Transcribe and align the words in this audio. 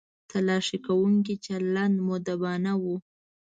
تلاښي 0.29 0.77
کوونکو 0.87 1.33
چلند 1.45 1.95
مؤدبانه 2.07 2.71
و. 2.81 2.83